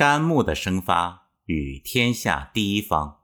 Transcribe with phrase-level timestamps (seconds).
[0.00, 3.20] 肝木的生发与天下第一方。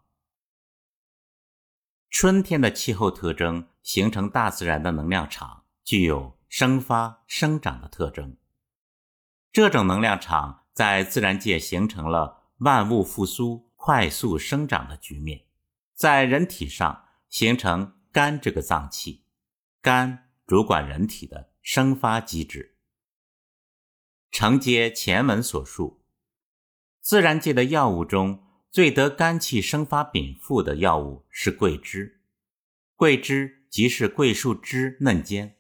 [2.11, 8.37] 春天的气候特征形成大自然的能量场，具有生发生长的特征。
[9.51, 15.47] 这种能量场在自然界形成了万物复苏、快速生长的局面，
[15.95, 19.25] 在人体上形成肝这个脏器，
[19.81, 22.77] 肝主管人体的生发机制。
[24.31, 26.03] 承接前文所述。
[27.07, 32.21] 自然界的药物中最得肝气生发禀赋的药物是桂枝，
[32.97, 35.55] 桂枝即是桂树枝嫩尖。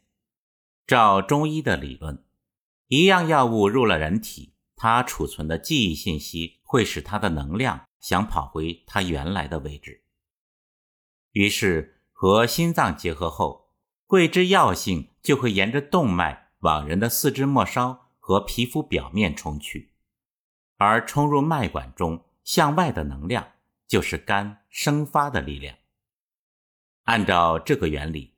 [0.88, 2.24] 照中医的理论，
[2.88, 10.02] 一样药物入了人体，它储存的记忆信息会使它的能量想跑回它原来的位置。
[11.30, 13.70] 于是和心脏结合后，
[14.08, 19.92] 桂枝药性就会沿着动脉往人的四肢末梢和皮肤表面冲去。
[20.76, 23.52] 而冲入脉管中向外的能量，
[23.86, 25.76] 就是肝生发的力量。
[27.04, 28.34] 按照这个原理，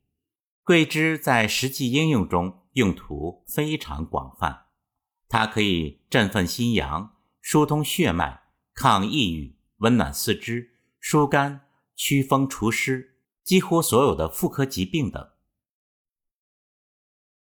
[0.63, 4.67] 桂枝在实际应用中用途非常广泛。
[5.29, 15.31] 它可以振奋心阳、疏通血脉、抗抑郁、温暖四肢、疏肝、祛风除湿，几乎所有的妇科疾病等。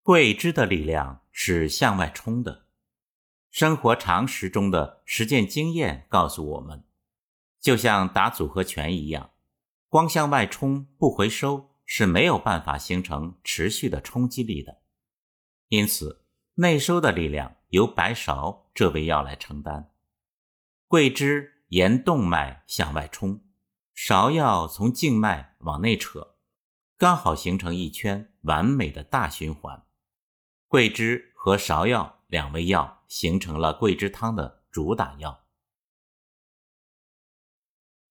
[0.01, 2.65] 桂枝的力量是向外冲的。
[3.51, 6.85] 生活常识中的实践经验告诉我们，
[7.59, 9.31] 就像打组合拳一样，
[9.89, 14.81] 光向外冲不回收是没有办法形成持续的冲击力的。
[15.67, 16.23] 因此，
[16.55, 19.91] 内收的力量由白芍这味药来承担。
[20.87, 23.41] 桂枝沿动脉向外冲，
[23.93, 26.35] 芍药从静脉往内扯，
[26.97, 29.85] 刚好形成一圈完美的大循环。
[30.69, 32.19] 桂枝和芍药。
[32.31, 35.43] 两味药形成了桂枝汤的主打药。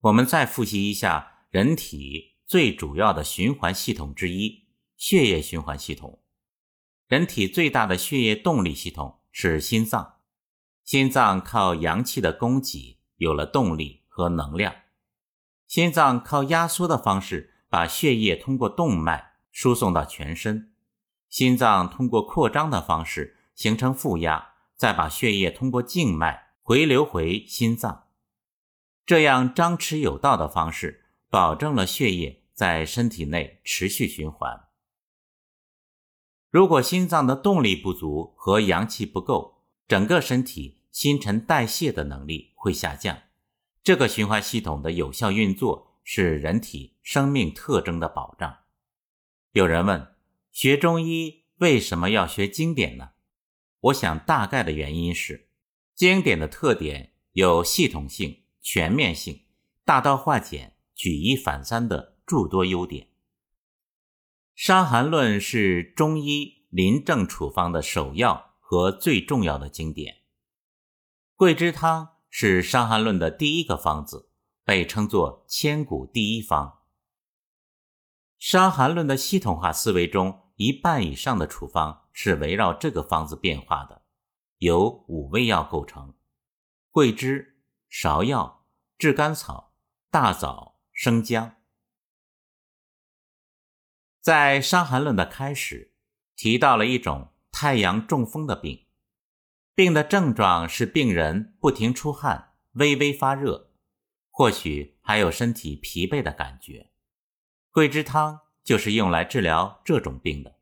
[0.01, 6.23] 我们再复习一下人体最主要的循环系统之一——血液循环系统。
[7.07, 10.19] 人体最大的血液动力系统是心脏。
[10.85, 14.75] 心脏靠阳气的供给有了动力和能量。
[15.67, 20.75] 心脏靠压缩的方式把血液通过动脉输送到全身。
[21.31, 23.39] 心脏通过扩张的方式。
[23.61, 28.09] 形成负压，再把血液通过静脉回流回心脏，
[29.05, 34.69] 这样张弛有道的方式，保证了血液在身体内持续循环。
[36.49, 43.25] 如果心脏的动力不足和阳气不够，整个身体新陈代谢的能力会下降。
[43.83, 48.61] 这个循环系统的有效运作是人体生命特征的保障。
[49.53, 50.15] 有人问：
[50.51, 53.11] 学中医为什么要学经典呢？
[53.81, 55.49] 我想，大概的原因是，
[55.95, 59.47] 经典的特点有系统性、全面性、
[59.85, 63.07] 大道化简、举一反三的诸多优点。
[64.55, 70.19] 《伤寒论》是中医临症处方的首要和最重要的经典。
[71.35, 74.31] 桂枝汤是《伤寒论》的第一个方子，
[74.63, 76.67] 被称作千古第一方。
[78.39, 82.00] 《伤寒论》的系统化思维中，一半以上的处方。
[82.13, 84.03] 是围绕这个方子变化的，
[84.59, 86.15] 由五味药构成：
[86.91, 87.61] 桂枝、
[87.91, 88.67] 芍药、
[88.99, 89.75] 炙甘草、
[90.11, 91.57] 大枣、生姜。
[94.21, 95.95] 在《伤寒论》的开始，
[96.37, 98.87] 提到了一种太阳中风的病，
[99.75, 103.71] 病的症状是病人不停出汗、微微发热，
[104.31, 106.91] 或许还有身体疲惫的感觉。
[107.71, 110.60] 桂枝汤就是用来治疗这种病的。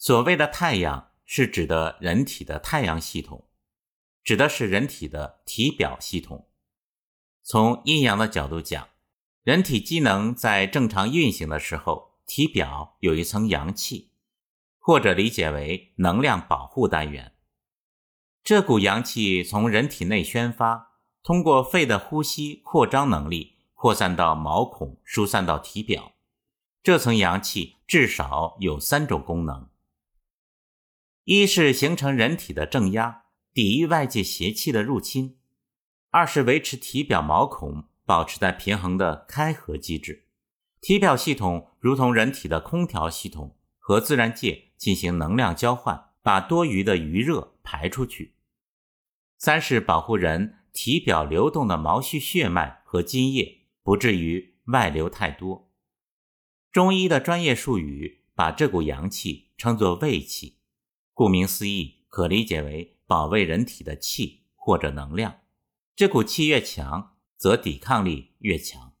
[0.00, 3.48] 所谓的太阳，是指的人体的太阳系统，
[4.22, 6.48] 指的是人体的体表系统。
[7.42, 8.90] 从阴阳的角度讲，
[9.42, 14.12] 人体机能在正常运行的时候，体表有一层阳气，
[14.78, 17.34] 或者理解为能量保护单元。
[18.44, 20.92] 这股阳气从人体内宣发，
[21.24, 26.12] 通过肺的呼吸扩张能力，扩散到毛孔，疏散到体表。
[26.84, 29.67] 这层阳气至少有三种功能。
[31.30, 35.34] 一是形成人体的正压，抵御外界邪气的入侵；
[36.08, 40.24] 二是维持体表毛孔保持在平衡的开合机制。
[40.80, 48.32] 体表系统如同人体的空调系统，和自然界进行能量交换，把多余的余热排出去。
[49.36, 55.70] 三是保护人体表流动的毛细血脉和津液，不至于外流太多。
[56.72, 60.54] 中医的专业术语把这股阳气称作胃气。
[61.18, 65.40] 顾名思义，可理解为保卫人体的气或者能量。
[65.96, 68.94] 这股气越强，则抵抗力越强。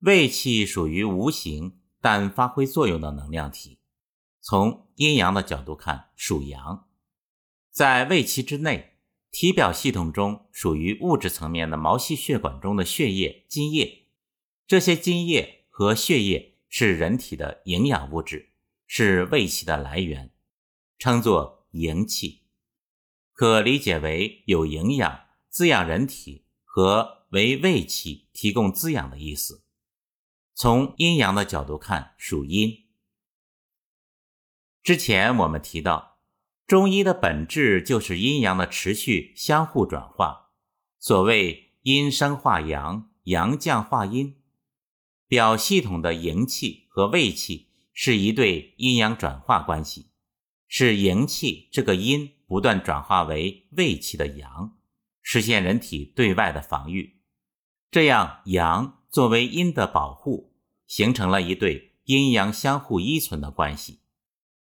[0.00, 3.78] 胃气属于无形但发挥作用的能量体，
[4.40, 6.88] 从阴阳的角度看属阳。
[7.70, 8.98] 在胃气之内，
[9.30, 14.08] 体表系统中属于物质层面的毛细血管中的血液、津液，
[14.66, 18.49] 这些津液和血液是人体的营养物质，
[18.92, 20.32] 是胃气的来源。
[20.98, 22.42] 称作营气，
[23.32, 29.64] 可理解为有营养、滋养人体和为胃气提供滋养的意思。
[30.54, 32.88] 从阴阳的角度看，属阴。
[34.82, 36.18] 之前我们提到，
[36.66, 40.50] 中医的本质就是阴阳的持续相互转化。
[40.98, 44.42] 所谓阴生化阳，阳降化阴，
[45.28, 47.69] 表系统的营气和胃气
[48.02, 50.06] 是一对阴阳转化关系。
[50.66, 54.78] 是营气这个阴不断转化为胃气的阳，
[55.20, 57.20] 实现人体对外的防御。
[57.90, 60.54] 这样，阳作为阴的保护，
[60.86, 64.00] 形成了一对阴阳相互依存的关系。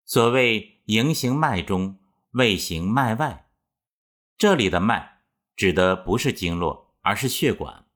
[0.05, 1.99] 所谓营行脉中，
[2.33, 3.49] 胃行脉外。
[4.37, 5.23] 这里的脉
[5.57, 7.87] 指的不是经络，而是血管。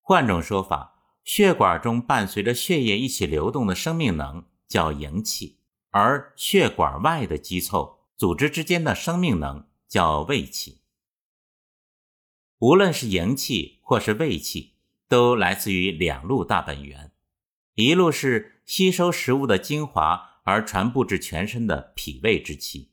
[0.00, 5.58] 换种说法，血管中伴随着血液一起流动的生命能叫营气。
[5.94, 10.80] 而血管外的肌凑组织之间的生命能叫胃气。
[12.60, 14.76] 无论是营气或是胃气，
[15.06, 17.12] 都来自于两路大本源：
[17.74, 22.92] 一路是吸收食物的精华而传布至全身的脾胃之气，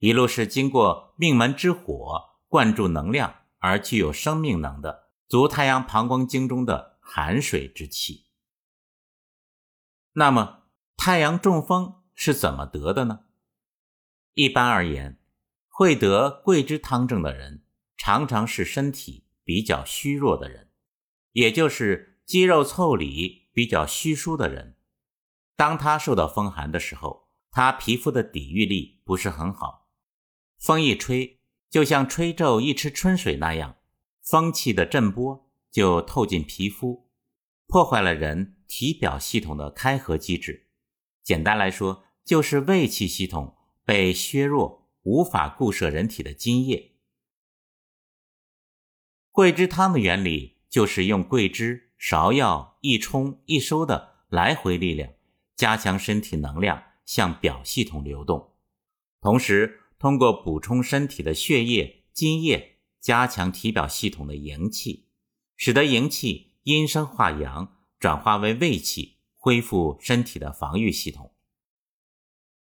[0.00, 8.26] 一路是经过命门之火灌注能量而具有生命能的足太阳膀胱经中的寒水之气。
[10.12, 10.64] 那么，
[10.96, 12.02] 太阳中风。
[12.18, 13.26] 是怎么得的呢？
[14.32, 15.20] 一般而言，
[15.68, 17.62] 会得桂枝汤症的人，
[17.98, 20.70] 常常是身体比较虚弱的人，
[21.32, 24.78] 也就是肌肉腠理比较虚疏的人。
[25.56, 29.88] 当他受到风寒的时候，他皮肤的抵御力不是很好，
[30.56, 31.38] 风一吹，
[31.68, 33.76] 就像吹皱一池春水那样，
[34.22, 37.10] 风气的震波就透进皮肤，
[37.66, 40.65] 破坏了人体表系统的开合机制。
[41.26, 46.92] 简单来说，就是胃气系统被削弱，无法固摄人体的津液。
[49.32, 55.14] 桂枝汤的原理就是用桂枝、芍药一冲一收的来回力量，
[55.56, 58.52] 加强身体能量向表系统流动，
[59.20, 65.08] 同时通过补充身体的血液、津液，加强体表系统的营气，
[65.56, 69.15] 使得营气阴生化阳，转化为胃气，
[69.46, 71.32] 恢复身体的防御系统。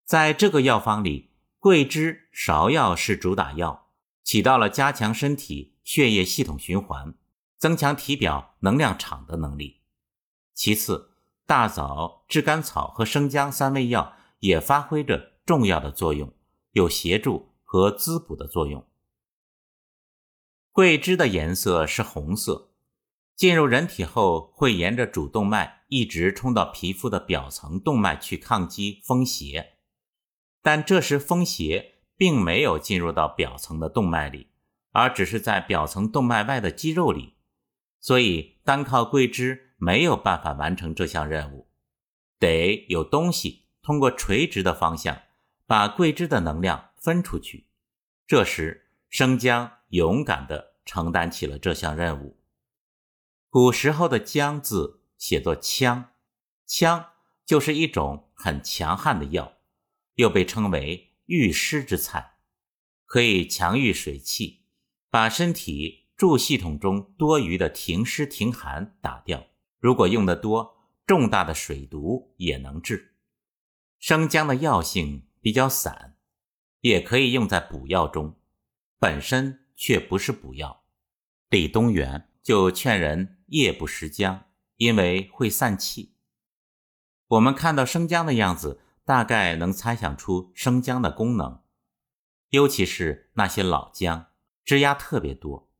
[0.04, 1.30] 在这个药方里，
[1.60, 3.92] 桂枝、芍药是主打药，
[4.24, 7.14] 起到了加强身体血液系统循环、
[7.58, 9.82] 增强体表能量场的能力。
[10.52, 11.12] 其次，
[11.46, 16.34] 大枣、炙甘草和生姜三味药也发挥着重要的作用，
[16.72, 18.84] 有协助和滋补的作用。
[20.72, 22.72] 桂枝的颜色是红色，
[23.36, 29.74] 进入人体后会沿着主动脉一直冲到皮肤的表层动脉去抗击风邪。
[30.60, 34.48] 但这时风邪并没有进入到表层的动脉里，
[34.90, 37.34] 而只是在表层动脉外的肌肉里，
[38.00, 41.68] 所以单靠桂枝没有办法完成这项任务，
[42.40, 45.22] 得有东西通过垂直的方向
[45.64, 47.68] 把桂枝的能量分出去。
[48.26, 52.36] 这时生姜勇敢地承担起了这项任务。
[53.48, 56.08] 古时候的“姜”字写作“羌”，
[56.68, 57.06] 羌
[57.46, 59.54] 就是一种很强悍的药。
[60.16, 62.34] 又被称为御湿之菜，
[63.06, 64.66] 可以强御水气，
[65.08, 69.46] 把身体注系统中多余的停湿停寒打掉。
[69.80, 70.76] 如果用得多，
[71.06, 73.14] 重大的水毒也能治。
[73.98, 76.18] 生姜的药性比较散，
[76.80, 78.38] 也可以用在补药中，
[78.98, 80.84] 本身却不是补药。
[81.48, 84.43] 李东垣就劝人夜不食姜，
[84.76, 86.14] 因为会散气。
[87.28, 88.80] 我们看到生姜的样子。
[89.06, 91.60] 大概能猜想出生姜的功能，
[92.48, 94.28] 尤其是那些老姜，
[94.64, 95.70] 枝丫特别多。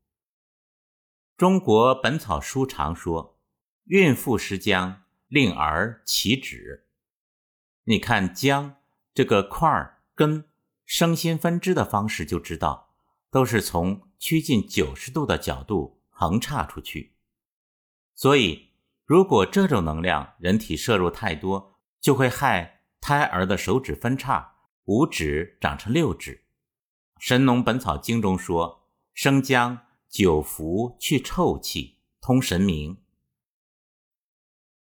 [1.34, 3.40] 中国本草书常说
[3.88, 6.86] ：“孕妇食姜，令儿起止。”
[7.84, 8.76] 你看姜
[9.14, 10.46] 这个块儿根
[10.84, 12.94] 生新分支的方式，就知道
[13.30, 17.14] 都是从趋近九十度的角度横插出去。
[18.14, 18.73] 所以，
[19.04, 22.72] 如果这种能量人体摄入太多，就会害。
[23.06, 26.36] 胎儿的手指分叉，五指长成六指。
[27.18, 33.02] 《神农本草经》中说：“生姜久服去臭气，通神明。”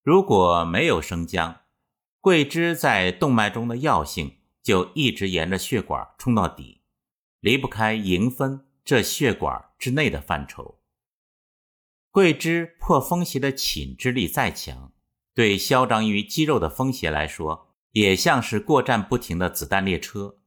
[0.01, 1.63] 如果没有生姜，
[2.21, 6.83] 桂枝在动脉中的药性就一直沿着血管冲到底，
[7.41, 10.79] 离不开迎分这血管之内的范畴。
[12.15, 14.93] 桂枝破风邪的侵之力再强，
[15.35, 20.39] 对嚣张于肌肉的风邪来说，也像是过站不停的子弹列车。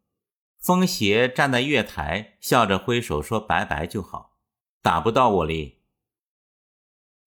[0.62, 4.38] 风邪站在月台，笑着挥手说拜拜就好，
[4.82, 5.82] 打不到我哩。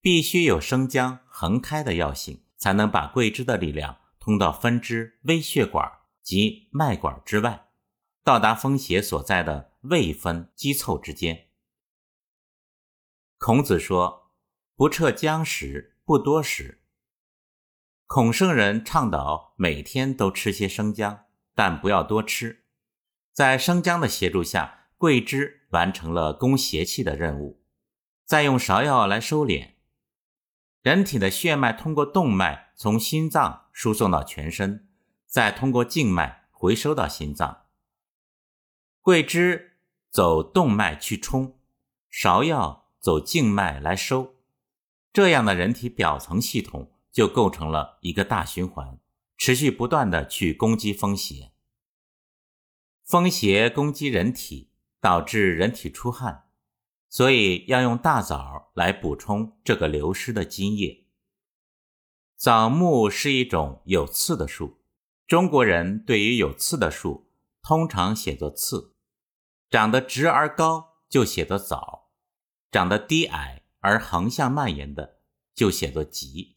[0.01, 5.87] 必须有生姜横开的药性，才能把桂枝的力量通到分支微血管
[6.23, 7.67] 及脉管之外，
[8.25, 11.49] 到达风邪所在的胃分肌凑之间。
[13.37, 14.19] 孔子说
[14.81, 16.81] ：“不撤姜食，不多食。”
[18.09, 22.65] 孔圣人倡导每天都吃些生姜，但不要多吃。
[23.31, 27.63] 在生姜的协助下，桂枝完成了攻邪气的任务，
[28.25, 29.73] 再用芍药来收敛。
[30.81, 34.89] 人体的血脉通过动脉从心脏输送到全身，
[35.27, 37.67] 再通过静脉回收到心脏。
[39.03, 39.77] 桂枝
[40.11, 41.59] 走动脉去冲，
[42.11, 44.37] 芍药走静脉来收，
[45.12, 48.99] 这样的人体表层系统就构成了一个大循环，
[49.37, 51.52] 持续不断的去攻击风邪。
[53.05, 56.47] 风邪攻击人体，导致人体出汗。
[57.09, 61.09] 所以要用大枣来补充这个流失的津液。
[62.37, 64.81] 枣木是一种有刺的树，
[65.26, 68.95] 中国人对于有刺的树通常写作刺，
[69.69, 72.12] 长得直而高就写作枣，
[72.71, 75.19] 长得低矮而横向蔓延的
[75.55, 76.57] 就写作棘。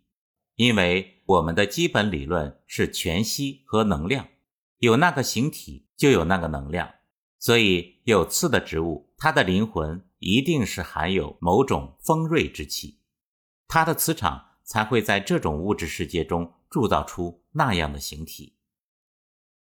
[0.55, 4.27] 因为我们的基本理论是全息和能量，
[4.77, 6.93] 有那个形体就有那个能量，
[7.39, 10.05] 所以有刺的植物，它的灵魂。
[10.25, 13.01] 一定是含有某种锋锐之气，
[13.67, 18.55] 它的磁场才会在这种物质世界中铸造出那样的形体。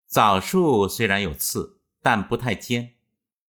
[0.06, 2.94] 枣树虽然有刺，但不太尖，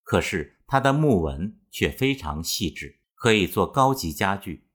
[0.04, 4.66] 可是它的木纹却非常细致，可以做高级家具。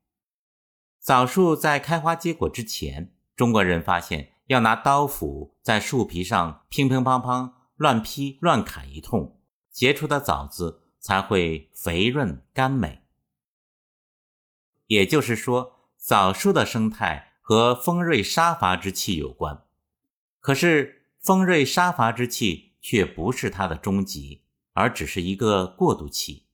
[1.01, 9.41] 枣树在开花结果之前，中国人发现要拿刀斧在树皮上乒乒乓乓乱劈乱砍一通，
[9.73, 10.85] 结出的枣子。
[10.99, 13.05] 才会肥润甘美。
[14.89, 19.63] 也就是说，枣树的生态和锋锐杀伐之气有关。
[20.41, 26.49] 可是，锋锐杀伐之气却不是它的终极，而只是一个过渡期。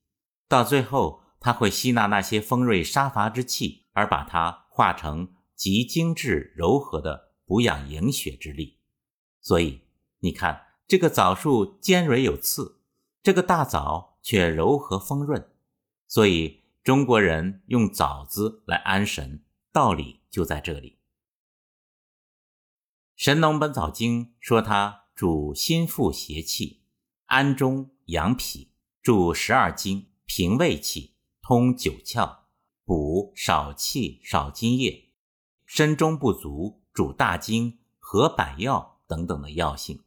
[0.47, 8.79] 到最后，它会吸纳那些锋锐杀伐之气，而把它化成极精致柔和的补养营血之力。
[9.41, 9.83] 所以，
[10.21, 12.81] 你看，这个枣树尖锐有刺，
[13.23, 14.11] 这个大枣。
[14.25, 15.51] 却柔和丰润，
[16.07, 20.91] 所以中国人用枣子来安神，道理就在这里。
[23.17, 26.85] 《神农本草经》说它主心腹邪气，
[27.27, 28.71] 安中养脾，
[29.03, 31.12] 助十二经，平胃气，
[31.43, 32.39] 通九窍，
[32.85, 35.11] 补少气少津液，
[35.67, 40.03] 身中不足，主大经，和百药等等的药性。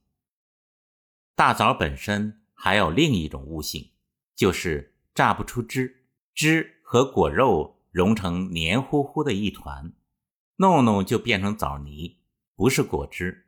[1.36, 3.92] 大枣本身还有另一种物性。
[4.36, 9.94] 就是榨不出汁，汁和果肉融成黏糊糊的一团，
[10.58, 12.18] 弄弄就变成枣泥，
[12.54, 13.48] 不是果汁。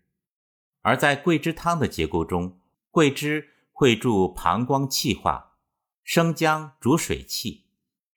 [0.82, 5.58] 而在桂枝汤的结构中，桂枝会助膀胱气化，
[6.06, 7.66] 生姜主水气，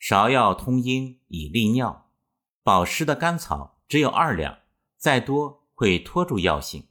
[0.00, 2.10] 芍药通阴以利尿，
[2.62, 4.60] 保湿的甘草只有二两，
[4.96, 6.88] 再多会拖住药性。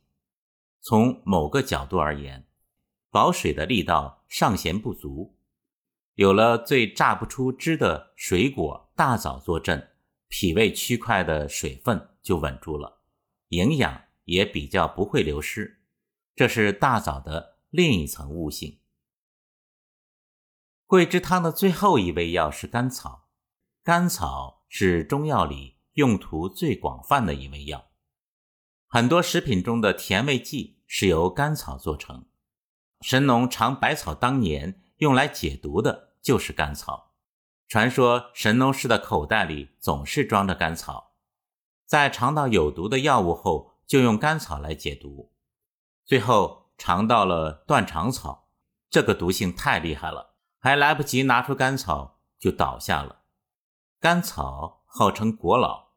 [0.80, 2.46] 从某个角度而言，
[3.10, 5.36] 保水的力道尚嫌不足。
[6.14, 9.90] 有了最榨不出汁的水果大枣坐镇，
[10.28, 13.02] 脾胃区块的水分就稳住了，
[13.48, 15.82] 营养也比较不会流失。
[16.36, 18.78] 这是大枣的另一层悟性。
[20.90, 23.28] 桂枝汤的最后一味药是甘草，
[23.84, 27.90] 甘草是中药里用途最广泛的一味药，
[28.88, 32.26] 很多食品中的甜味剂是由甘草做成。
[33.02, 36.10] 神农尝百草当年用来解毒的。
[36.22, 37.14] 就是甘草。
[37.68, 41.14] 传说神农氏的口袋里总是装着甘草，
[41.86, 45.32] 在尝到有毒的药物后，就用甘草来解毒。
[46.04, 48.50] 最后尝到了断肠草，
[48.90, 50.29] 这个毒性太厉害了，
[50.60, 53.24] 还来不及拿出甘草就倒下了。
[54.00, 55.90] 甘草号称国老，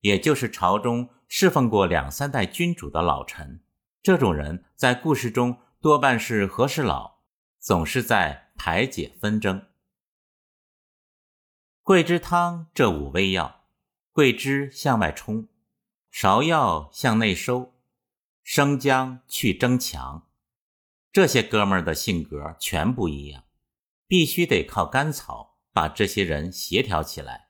[0.00, 3.62] 也就是朝中侍奉过两三代君主的老臣。
[4.02, 5.58] 这种人在故事中。
[5.78, 7.18] 多半是和事佬，
[7.60, 9.66] 总是在排解纷争。
[11.84, 13.66] 桂枝汤这五味药：
[14.10, 15.46] 桂枝向外冲，
[16.12, 17.74] 芍药向内收，
[18.42, 20.26] 生姜去争强。
[21.12, 23.44] 这些哥们儿的性格全不一样，
[24.08, 27.48] 必须得靠甘草把这些人协调起来，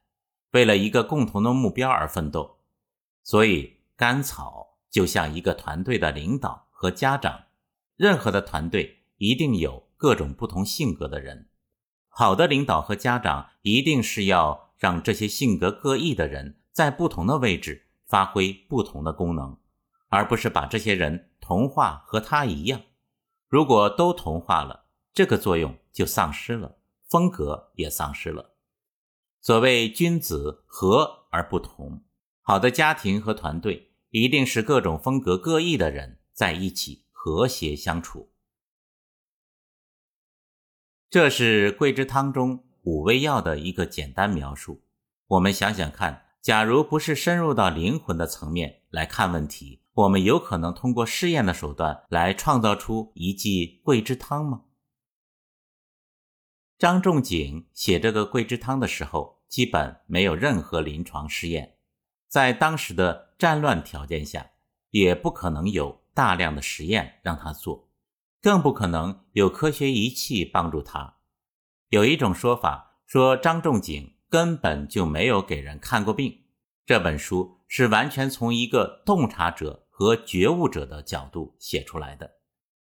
[0.52, 2.58] 为了一个共同的目标而奋斗。
[3.22, 7.44] 所以，甘草就像一个团队的领导和家长。
[7.96, 11.48] 任何的团队一定有各种不同性格的人，
[12.08, 19.58] 好的领导和家长一定是要让这些性格各异的人在不同的位置发挥不同的功能，
[20.08, 22.82] 而不是把这些人同化和他一样。
[23.48, 24.85] 如果都同化了，
[25.16, 26.76] 这个作用就丧失了，
[27.08, 28.54] 风格也丧失了。
[29.40, 32.04] 所谓君子和而不同，
[32.42, 37.04] 好的家庭和团队一定是各种风格各异的人在一起。
[37.26, 38.30] 和谐相处，
[41.10, 44.84] 这是桂枝汤中五味药的一个简单描述。
[45.26, 54.65] 我们想想看，假如不是深入到灵魂的层面来看问题，我们有可能通过试验的手段来创造出一剂桂枝汤吗？
[56.78, 61.76] 张仲景写这个桂枝汤的时候，基本没有任何临床试验，
[62.28, 64.50] 在当时的战乱条件下，
[64.90, 66.04] 也不可能有。
[66.16, 67.90] 大量的实验让他做，
[68.40, 71.18] 更不可能有科学仪器帮助他。
[71.90, 76.46] 有一种说法说张仲景根本就没有给人看过病。
[76.86, 82.30] 这本书是完全从一个洞察者和觉悟者的角度写出来的，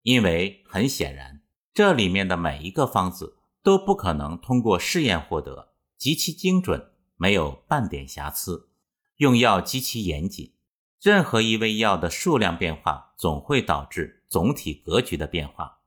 [0.03, 1.41] 因为很显然，
[1.73, 8.69] 这里面的每一个方子都不可能通过试验获得，极其精准，没有半点瑕疵，
[9.15, 10.53] 用药极其严谨。
[11.01, 15.79] 任何一味药的数量变化，总会导致总体格局的变化。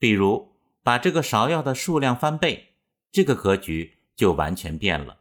[0.00, 2.74] 比如，把这个芍药的数量翻倍，
[3.12, 5.18] 这个格局就完全变了。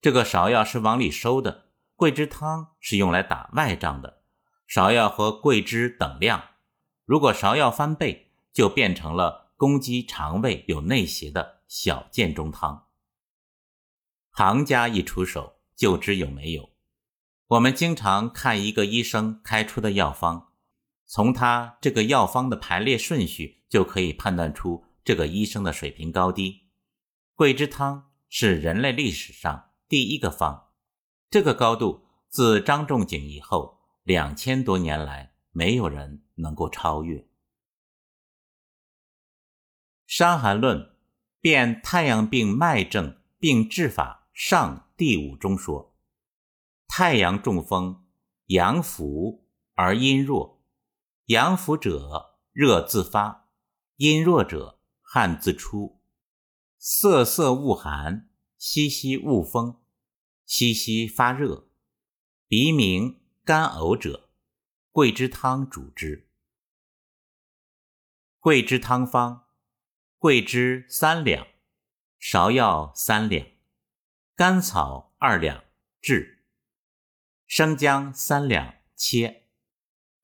[0.00, 4.22] 这个芍药是往里收的，桂枝汤是用来打外仗的。
[4.66, 6.42] 芍药和桂枝等量，
[7.04, 12.86] 如果芍药翻倍，就变成了攻击肠胃有内邪的小建中汤。
[14.30, 16.70] 行家一出手，就知有没有。
[17.48, 20.48] 我们经常看一个医生开出的药方，
[21.06, 26.64] 从他这个药方的排列顺序就可以判断出这个医生的水平高低。
[27.34, 30.70] 桂枝汤是人类历史上第一个方，
[31.30, 37.18] 这个高度自张仲景以后两千多年来没有人能够超越。
[40.06, 40.78] 《伤寒论·
[41.40, 45.94] 辨太阳病脉症病治法上》第五中说。
[46.86, 48.04] 太阳中风，
[48.46, 50.62] 阳浮而阴弱。
[51.26, 53.48] 阳浮者，热自发；
[53.96, 56.00] 阴弱者，汗自出。
[56.78, 59.80] 瑟瑟恶寒，息息恶风，
[60.44, 61.68] 息息发热。
[62.46, 64.30] 鼻鸣、干呕者，
[64.92, 66.28] 桂枝汤主之。
[68.38, 69.45] 桂枝汤方：
[70.18, 71.46] 桂枝三两，
[72.18, 73.46] 芍药三两，
[74.34, 75.62] 甘草二两，
[76.00, 76.44] 炙。
[77.46, 79.42] 生姜三两，切；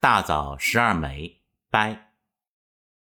[0.00, 2.11] 大枣十二枚，掰。